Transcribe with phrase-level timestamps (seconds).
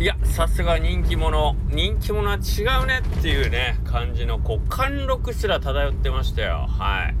[0.00, 1.54] いやさすが人気者。
[1.68, 6.66] 人気者は違うねっていうね感じのこう貫禄すら漂ってましたよ。
[6.70, 7.14] はい。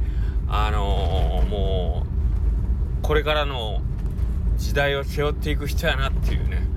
[0.48, 3.82] あのー、もうこれからの
[4.56, 6.69] 時代を背負っていく人やなっていうね。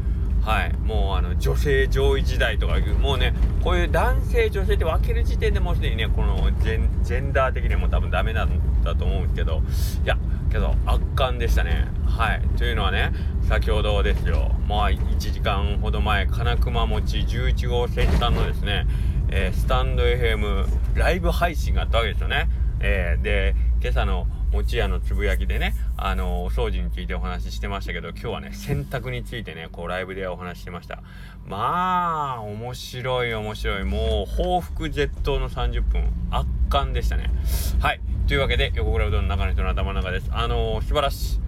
[0.44, 0.74] はい。
[0.74, 3.34] もうあの女性上位時代とかもうね
[3.64, 9.62] こういう男性女性って分ける時点でもうすでにねこのジェンダー的にも多分ダメなんだと思うんですけど
[10.04, 10.18] いや
[10.52, 11.88] けど圧巻でしたね。
[12.06, 12.42] はい。
[12.58, 13.12] というのはね
[13.48, 14.52] 先ほどですよ。
[14.68, 18.86] まあ1時間ほど前金熊餅11号線さんのですね、
[19.30, 22.50] えー、スタンド FM ライブ配信があったわけですよね、
[22.82, 31.02] えー、で今朝の餅屋のつぶやきでね、あのお掃除についてお話ししてましたけど、今日はね、洗濯についてね、こうライブでお話ししてました。
[31.48, 33.84] まあ、面白い面白い。
[33.84, 37.32] もう、報復絶倒の30分、圧巻でしたね。
[37.80, 38.02] はい。
[38.28, 40.30] というわけで、横倉うどんの中の人の頭の中です。
[40.32, 41.40] あのー、素晴らしい。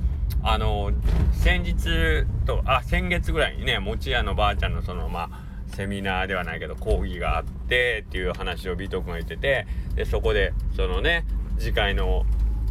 [0.42, 0.96] あのー、
[1.34, 11.26] 先日と、あ、先月ぐらいにね、餅屋のばあちゃんのその、まあ、セミナーではないけど講義があってっていう話をビート君が言っててでそこでそのね
[11.58, 12.26] 次回の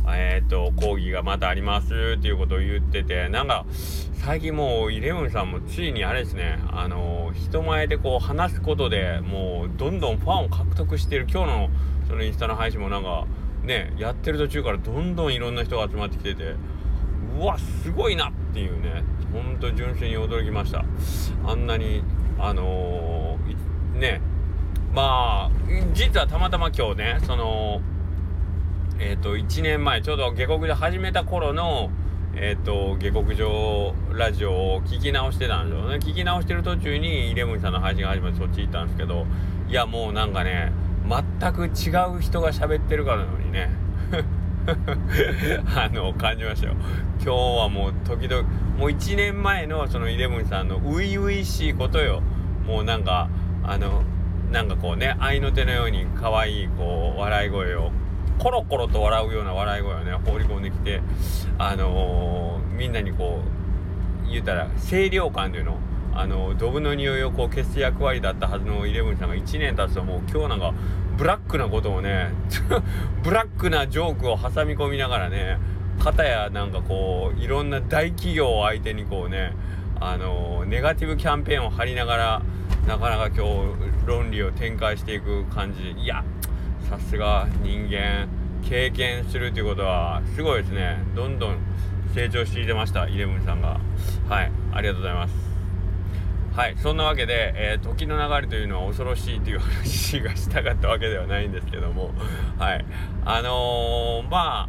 [0.08, 3.64] えっ、ー、と講義がまたありますっていうことを言っててなんか
[4.24, 11.70] 最近もうイレブンさんもついにあれですねあの人前でこう話すことでもうどんどんファンを獲得してる今日の
[12.08, 13.27] そのインスタの配信もなんか
[13.62, 16.55] ねやってる途中からどんどんいろんな人が集まってきてて
[17.39, 19.02] うわすごいなっていうね
[19.33, 20.84] ほんと純粋に驚きました。
[21.44, 22.02] あんなに
[22.39, 24.20] あのー、ね
[24.92, 25.50] まあ
[25.92, 27.80] 実はたまたま今日ねその
[29.05, 31.91] えっ、ー、と1年前ちょうど下克上始めた頃の
[32.34, 35.96] えっ、ー、と下克上ラジオを聞き直してたんですよね。
[35.96, 39.27] 聞き直してる途中にイレブンさんの配信が始まってそっち行ったんですけど
[39.69, 40.72] いやもうなんかね
[41.06, 41.69] 全く違
[42.16, 43.69] う人が喋ってるからのにね。
[45.77, 46.72] あの感じましたよ。
[47.22, 47.28] 今日
[47.61, 52.22] はもう時々もう1年前のそのイレブンさんの初々しいことよ。
[52.66, 53.28] もうなんか
[53.64, 54.02] あの
[54.50, 57.92] なんかこうね合いの手のように可愛いこう笑い声を
[58.39, 61.00] コロコロと笑うような笑い声をね放り込んできて
[61.58, 63.40] あのー、みんなにこ
[64.27, 65.78] う言うたら清涼感というの
[66.14, 70.73] あのドブの匂いをこう消す役割だったはずのイレブンさんが1年経つともう今日なんか
[71.17, 72.33] ブラックなことをね
[73.23, 75.58] ブラックなジョークを挟み込みながらね
[75.98, 79.52] 片やなんかこういろんな大企業を相手にこうね
[80.00, 82.42] あのネガティブキャンペーンを張りながら
[82.86, 85.94] なかなか今日論理を展開していく感じ。
[85.98, 86.23] いや
[86.94, 88.28] さすが人間
[88.62, 90.98] 経験するということはすごいですね。
[91.16, 91.58] どんどん
[92.14, 93.80] 成長していてましたイレブンさんが。
[94.28, 95.34] はいありがとうございます。
[96.55, 102.12] はいそんなわけで、えー、時の流れというのは恐ろしいという話がしたかったわけではないんですけども。
[102.58, 102.84] はい
[103.24, 104.68] あのー、ま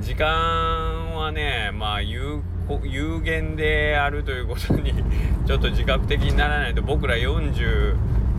[0.00, 2.40] 時間はねまあ有
[2.82, 4.94] 有限であるということに
[5.46, 7.94] ちょっと自覚的にならないと僕ら40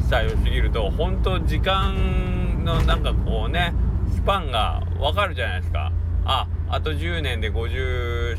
[0.10, 3.74] 歳を過ぎると本当時間のなんかこうね
[4.14, 5.92] スパンがわかるじゃないですか。
[6.26, 8.38] ああと10年で50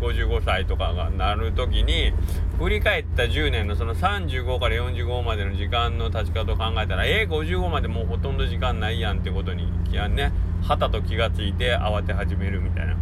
[0.00, 2.12] 55歳とかがなる時に
[2.58, 10.32] 振り返った10年のその35から45までの時間の立ち方を考えたらえー、55までもうほとんど時間ないやんってことにね
[10.62, 12.96] はたと気がついて慌て始めるみたいな、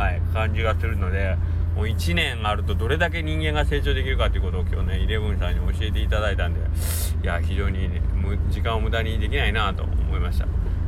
[0.00, 1.36] はい、感じがするので
[1.76, 6.60] もう1年あるとどれだけ人間が成長できるかということを今日ねイレブンさんに教えていただいたんで
[7.22, 8.00] いや非常に、ね、
[8.48, 10.46] 時間を無駄にできないなと思いました。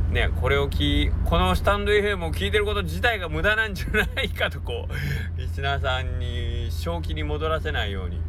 [0.09, 8.19] ね、これを聞このスタンド FM を聞いてること自体が無駄なんじゃないかとこうリスナーさんに正気に戻らせないように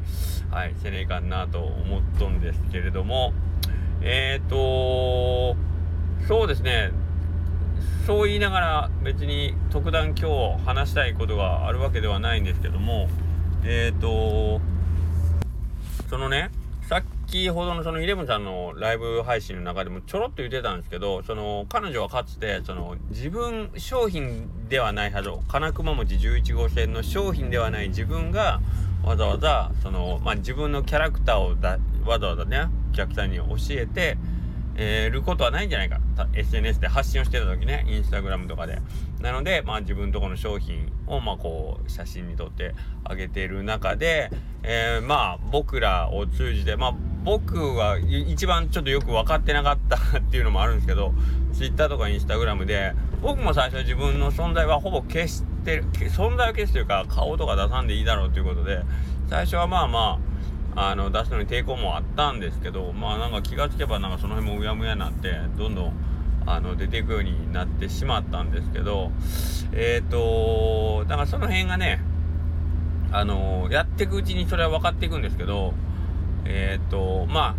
[0.51, 3.33] はいせねえかなと思っとんですけれども
[4.03, 5.57] えっ、ー、と
[6.29, 6.93] そうですね
[8.07, 13.09] そう言いながら別に特段今日話したいことがあるわけではないんですけども
[13.65, 14.61] えっ、ー、と
[16.09, 16.51] そのね
[16.89, 28.61] さっきほどのそのイレブンさんのライブ配信の中でもちょろっと言ってたんですけどその彼女はかつてその自分商品ではないはず金熊餅11号線の商品ではない自分が
[29.05, 34.19] わざわざその、まあ、自分のキャラクターをだわざわざねお客さんに教えて
[34.83, 36.01] えー、ることはないんじゃないか。
[36.33, 38.79] SNS で発信をしてた時ねインスタグラムとかで。
[39.21, 42.75] なのでまあ自分とこの商品をまあこう写真に撮って
[43.05, 44.31] あげてる中で、
[44.63, 46.95] えー、まあ僕らを通じてまあ
[47.25, 51.13] 僕は一番ちょっとよく分かってなかったっていうのもあるんですけど
[51.53, 58.81] Twitter とか Instagram で僕も最初自分の存在はほぼ消してる存在を消すというか顔とか出さんでいいだろうということで
[59.29, 60.31] 最初はまあまあ
[60.77, 65.93] あの出すのに抵抗もあったんですけどまあなんか気がつけばなんかその辺もうやむやになってどんどん
[66.47, 69.11] あの出ていくようになってしまったんですけど
[69.73, 72.01] えっ、ー、とだからその辺がね
[73.13, 75.75] あのやっていくうちにそれは分かっていくんですけど
[76.45, 77.57] えっ、とま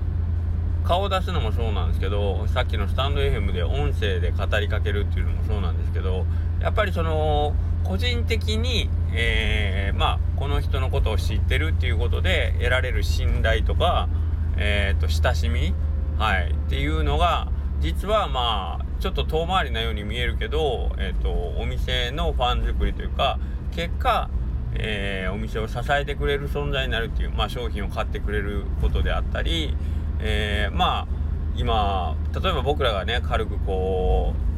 [0.84, 6.26] あ顔を出すのもそうなんですけどさっきのスタンド FM で音声で語りかけるっていうのもそうなんですけど
[6.60, 14.10] やっぱりその個人的に、えー、まあこの人のことを知ってるっていうことで得られる信頼とか、
[14.58, 15.74] えーと、親しみ、
[16.18, 17.50] はい、っていうのが
[17.80, 23.40] 実はまあちょっと遠回りなように見えるけど、えーと、お店のファン作りというか
[23.72, 24.30] 結果、
[24.76, 29.76] えー、お店を支えてくれる存在になるっていう、まあ、商品を買ってくれることであったり、
[30.20, 31.08] えー、まあ
[31.56, 34.51] 今例えば僕らがね軽くこう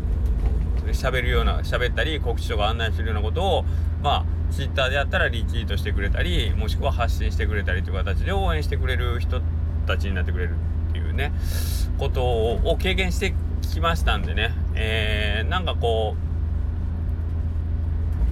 [0.89, 3.65] 喋るような喋ったり告知とか案内するようなことを
[4.01, 9.41] まあ Twitter でやったらリツイートしてくれたりもしくは発信してくれたりという形で応援してくれる人
[9.87, 10.55] たちになってくれる
[10.89, 11.33] っていうね
[11.97, 16.15] ことを経験してきましたんでね、えー、なんかこ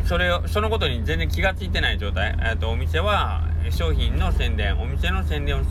[0.05, 5.63] うそれそのことに全然気が付いてない状態、えーと、お店は商品の宣伝お店の宣伝を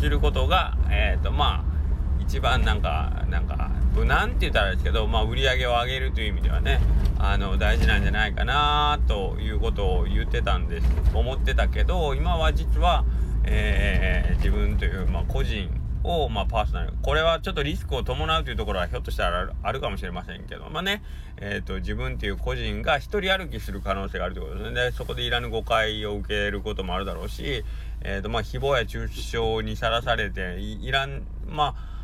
[0.00, 6.80] することが、えーとまあ、一番なんかなんか無難って言ったらですけど、まあ、売り上げを上げるという意味ではね
[7.18, 13.06] あの大事なんじゃないかなということを言ってたんです思ってたけど今は実は、
[13.44, 15.70] えー、自分という、まあ、個人
[16.04, 21.02] を、まあ、パーソナルこれはちょっとリスクを伴うというところはひょっとしたらあるかもしれませんけどまあね、
[21.38, 24.74] えーと、自分という個人が一人歩きする可能性があるということでね。
[24.74, 27.64] でそこでいらぬ誤解を受けることもあるだろうし、
[28.02, 31.95] えーとまあ、誹謗や中傷にさらされていらんまあ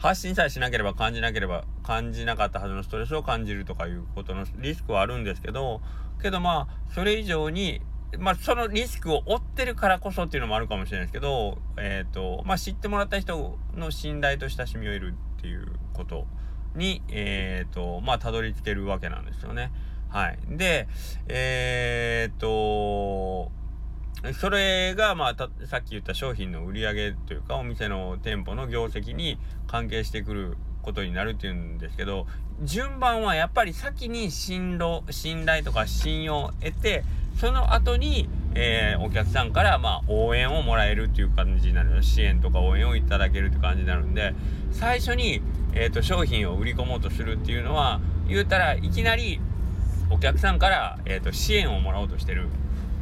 [0.00, 5.82] 発信さえしなければ感じなければ感じなかったはずのストレスを感じるとかいうことのリスクはあるんですけど
[6.22, 7.82] けどまあそれ以上に
[8.18, 16.26] まあそのリスクを負ってるからこそっていうのもあるかもしれないですけどえっ、ー、とまあ知ってもらった人の信頼と親しみを得るっていうこと
[16.74, 19.70] にえっ、ー、とまあたどり着けるわけなんですよね。
[20.10, 20.38] はい。
[20.48, 20.88] で、
[21.28, 22.48] えっ、ー、と
[24.32, 32.26] それが、まあ、さっき言った商品の売り上げというか、お店の店舗の業績に関係してくることになるっていうんですけど、
[32.62, 37.04] 順番はやっぱり先に信頼、信頼とか信用を得て、
[37.38, 42.02] その後に、えー、お客さんから、まあ、応援をもらえるっていう感じになる。
[42.02, 44.34] 支援とか応援をいただけるって感じになるんで、
[44.72, 45.40] 最初に、
[45.72, 49.40] えっ、ー、と、商品を売り込もうとするっていうのは、言うたらいきなり
[50.10, 52.48] お客さんから、えっ、ー、と、支援をもらおうとしてる。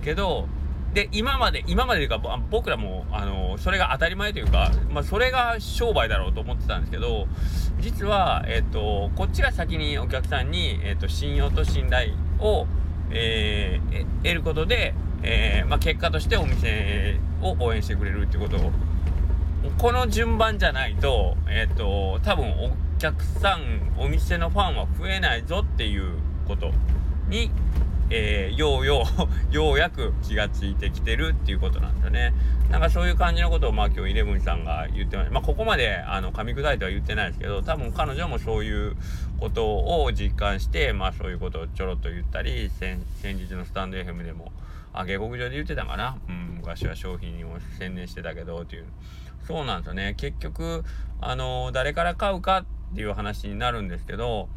[0.05, 0.47] けど、
[0.95, 7.27] で、今まで、今までというか、僕らも、あの、それが当たり前というか、まあ、それが商売だろうと思ってたんですけど、
[7.81, 12.67] 実は、えっ、と、こっちが先にお客さんに、えっ、と、信用と信頼を、
[13.11, 18.73] えー、得ることで、えー、まあ、結果としてお店を応援してくれるっていうことを、
[19.77, 26.15] この順番じゃないと、えっ、と、多分お客さん、お店のファンは増えないぞっていう
[26.47, 26.73] こと
[27.29, 27.51] に、
[28.11, 29.05] えー、ようよ
[29.51, 32.33] うようやく気がついてきてるっていうことなんですよね。
[32.71, 35.33] なんかそういう感じのことをまあ今日イレブンさんが言ってました。
[35.33, 38.97] まあここまであの噛み砕いては言ってないですけど、多分彼女もそういう
[39.41, 44.53] ことを実感して、まあそういうことをちょろっと言ったり、先日のスタンド FM でも、
[44.93, 46.17] あ、下克上で言ってたかな？
[46.29, 48.87] うん、昔は商品を宣伝してたけどっていう。
[49.47, 50.15] そうなんですよね。
[50.17, 50.85] 結局、
[51.21, 54.49] あの、誰から買うかっていう話になるんですけど、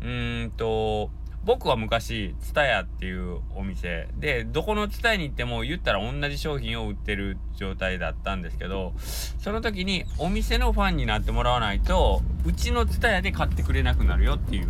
[0.00, 1.10] うーんと、
[1.42, 8.92] 僕は昔、ツタヤっていうお店で、どこのツタヤに行っても言ったら同じ商品を売ってる状態だったんですけど、
[9.38, 14.68] その時にお店のファンになってもらわないと、うちのツタヤで買ってくれなくなるよっていう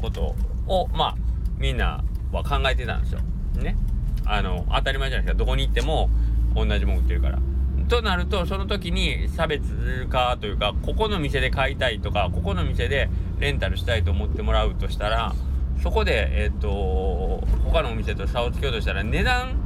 [0.00, 0.36] こと
[0.68, 1.14] を、まあ、
[1.58, 3.20] みんなは考えてたんですよ。
[3.56, 3.76] ね。
[4.24, 5.38] あの、当たり前じゃないですか。
[5.38, 6.10] どこに行っても
[6.54, 7.40] 同じもん売ってるから。
[7.88, 13.10] となると、その時に差別化というか、ここの店で買いたいとか、ここの店で
[13.40, 15.34] レンタルしたいと思ってもらうとしたら、
[15.82, 19.56] そこで、えっ、ー、と、他のお店と差をつけようとしたら、値段、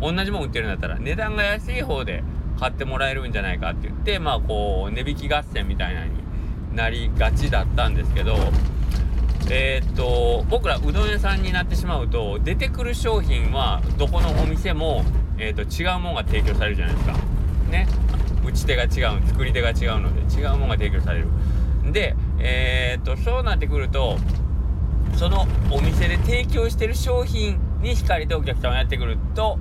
[0.00, 2.22] 同じもん売ってるんだったら、値段が安い方で
[2.58, 6.12] 買ってもらえるんじゃないかって言って、まあ、こう、値引き合戦みたいなに
[6.74, 8.36] なりがちだったんですけど、
[9.50, 15.04] えー、っと、僕らうどん屋さんになってしまうと、出てくる商品は、どこのお店も、
[15.38, 17.14] えー、っと、違うもんが提供されるじゃないですか。
[17.70, 17.86] ね。
[18.46, 21.26] 打ち手が違う、作り手が違うので、違うもんが提供される。
[21.92, 24.18] で、えー、っと、そうなってくると、
[25.16, 29.58] そのお店で提供してる商品に惹かれてお客さんがやってくると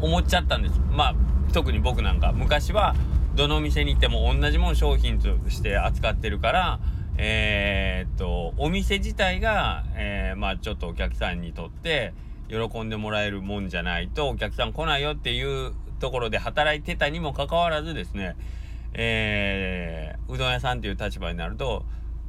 [0.00, 0.80] 思っちゃったんです。
[0.90, 1.14] まあ、
[1.52, 2.94] 特に僕なんか、昔は
[3.34, 6.80] どの店に行っても同じもん商品として扱ってるから、
[7.18, 12.12] えー、っと、お店自体が、えー、まあちょっとお客さんにとって
[12.48, 18.36] 喜んでもらえるもんじゃないとお客さん来ないよっていうところで働いてたにもかかわらずですね、
[18.92, 21.84] えー、うどん屋さんっていう立場になると、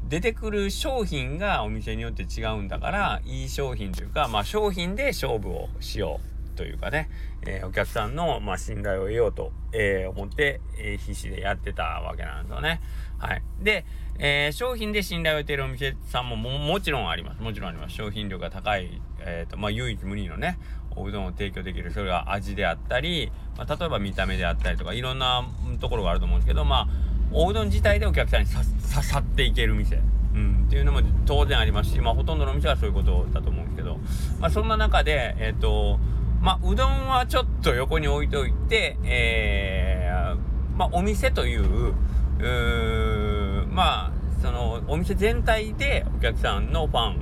[0.07, 6.19] 出てくる商品がお店によって違うんだからいい商品というか、まあ、商品で勝負をしよ
[6.53, 7.09] うというかね、
[7.45, 12.81] えー、お客さんの、まあ、信頼を得ようと、えー、思って、えー、必死でやってたわけなんですよね。
[13.19, 13.43] はい。
[13.61, 13.85] で、
[14.19, 17.41] え、商品で信頼を得ているお店さんもももちろんあります。
[17.41, 17.95] もちろんあります。
[17.95, 20.57] 商品量が高い、え、ー、と、まあ、唯一無二のね、
[20.95, 25.47] おうどんを提供できる、それが味であったり、まあ、例えば見た目であったりとか、いろんな
[25.79, 26.87] ところがあると思うんですけど、まあ、
[27.31, 28.63] おうどん自体でお客さんに刺
[29.03, 30.01] さっていける店。
[30.33, 33.97] うん、っていうのも当然ありますし、まあ、ほとんどの店はそういうことだと思うんですけど、
[34.39, 35.99] まあ、そんな中で、えっ、ー、と、
[36.41, 41.95] まあ、うどんはちょっと横に置いといて、えー、まあ、お店という、
[42.39, 47.21] うまあ、その、お店全体でお客さんのファン、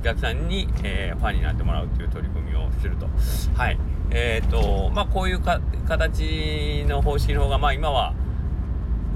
[0.00, 3.08] お客さんに、えー、ファンになってもらうという取り組みをすると。
[3.56, 3.78] はい。
[4.10, 8.14] えっ、ー、と、まあ、こういうか形の方式の方が、まあ、今は、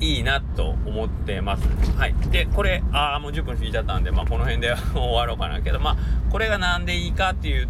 [0.01, 1.63] いいなと思ってます。
[1.97, 2.15] はい。
[2.31, 5.97] で、これ、ああ、もう10分過ぎちゃったんで、まあ、この辺で 終わろうかなけど、まあ、
[6.31, 7.69] これがなんでいいかっていう、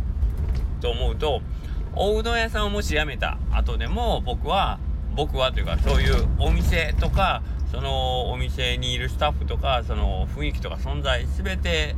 [0.80, 1.42] と思うと、
[1.94, 4.78] おうどん屋さんをもし辞めた後でも、僕は、
[5.14, 7.42] 僕はというか、そういうお店とか、
[7.72, 11.96] そのお店にいるスタッフとか、その雰囲気とか存在、全て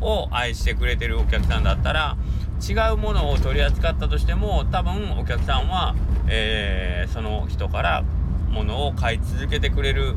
[0.00, 2.16] を愛してくれてるお客さんだったら、
[2.60, 5.94] 違うものを取り扱ったとしても、多分お客さんは、
[6.28, 8.04] えー、その人から
[8.50, 10.14] ものを買い続けてくれる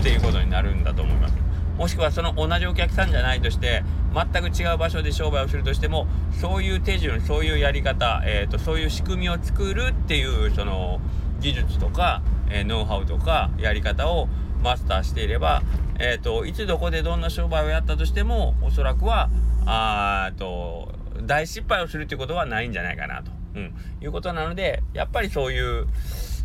[0.00, 1.34] っていうことになるんだと思います。
[1.76, 3.82] もしくはその同じお客さんじゃないとして
[4.14, 6.06] 全く違う場所で商売をするとしても
[6.40, 11.00] そういう手順そういうやり方、えーと、そういう仕組みを作るっていうその
[11.40, 14.28] 技術とか、えー、ノウハウとかやり方を
[14.62, 15.62] マスターしていれば、
[15.98, 19.30] えーと、いつどこでどんな商売をやったとしてもおそらくは
[19.64, 20.92] あと
[21.22, 25.86] 大失敗をするっていうことはないんじゃないかなと、うん、いうことなのでやっぱりそういう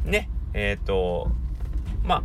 [0.06, 1.30] ねえっ、ー、と、
[2.04, 2.24] まあ、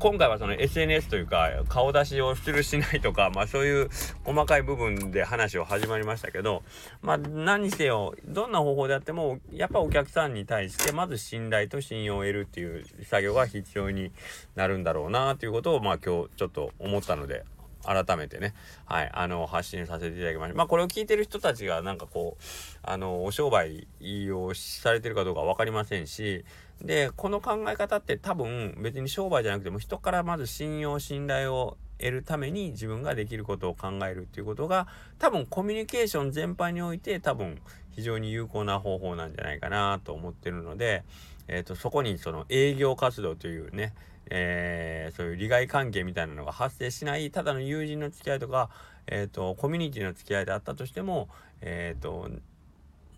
[0.00, 3.88] 今回はその SNS というか顔出しをするしないとか、まあそういう
[4.24, 6.64] 細かい部分で話を始まりましたけど、
[7.02, 14.10] まあ何にせよ、どんな方法であっても、やっぱお客さんに対してまず信頼と信用を得るっていう作業が必要に
[14.56, 17.44] なるんだろうなということを、まあ今日ちょっと思ったので、
[17.84, 18.54] 改めてね、
[18.86, 20.56] はい、あの、発信させていただきました。
[20.56, 22.42] まあ、これを聞いてる人たちが、なんかこう、
[22.82, 23.86] あの、お商売
[24.30, 26.44] をされてるかどうか分かりませんし、
[26.82, 34.86] で、この考え方って多分、別に商売じゃなくても、人からまず信用、信頼を得るために自分ができることを考えるっていうことが、
[35.18, 41.02] 多分コミュニケーション全般において、多分、非常に有効な方法なんじゃないかなと思ってるので、
[41.48, 43.92] えっ、ー、と、そこにその営業活動というね、
[44.30, 48.70] えー、そういう利害関係みたいなのが発生しないただの友人の付き合いとか、
[49.06, 51.28] えーと、コミュニティの付き合いであったとしても、
[51.60, 52.28] えーと、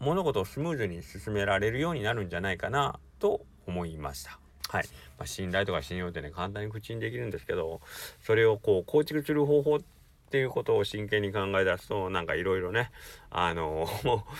[0.01, 4.39] 物事をスムーズに進められるようになるんじゃないかなと思いました。
[4.69, 4.85] はい
[5.19, 7.81] まあ、信頼とか信用ってね簡単に口にできるんですけど
[8.23, 9.81] それをこう構築する方法っ
[10.31, 12.93] ていうことを真剣に考え出すとなんかいろいろね
[13.31, 13.89] あの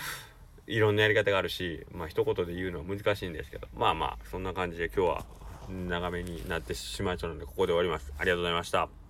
[0.67, 5.25] いろんなやり方があるしまあ一言で言うのは難しいんですけどまあまあそんな感じで今日は
[5.69, 8.13] 長めになってしまいそうなのでここで終わります。
[8.17, 9.00] ありがとうございました。